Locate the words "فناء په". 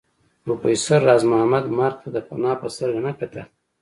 2.27-2.67